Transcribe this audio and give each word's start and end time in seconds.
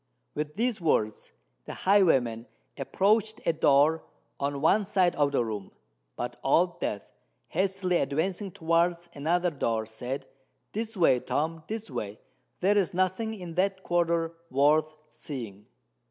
With 0.33 0.55
these 0.55 0.81
words 0.81 1.31
the 1.65 1.75
highwayman 1.75 2.47
approached 2.75 3.39
a 3.45 3.53
door 3.53 4.03
on 4.39 4.59
one 4.59 4.83
side 4.83 5.15
of 5.15 5.31
the 5.31 5.45
room; 5.45 5.69
but 6.15 6.39
Old 6.43 6.79
Death, 6.79 7.03
hastily 7.49 7.97
advancing 7.97 8.49
towards 8.49 9.09
another 9.13 9.51
door, 9.51 9.85
said, 9.85 10.25
"This 10.71 10.97
way, 10.97 11.19
Tom—this 11.19 11.91
way: 11.91 12.19
there 12.61 12.79
is 12.79 12.95
nothing 12.95 13.35
in 13.35 13.53
that 13.53 13.83
quarter—worth 13.83 14.91
seeing." 15.11 15.67